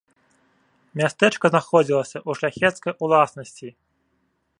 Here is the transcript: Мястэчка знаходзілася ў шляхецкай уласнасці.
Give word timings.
Мястэчка 1.01 1.45
знаходзілася 1.53 2.17
ў 2.29 2.41
шляхецкай 2.41 2.93
уласнасці. 3.09 3.69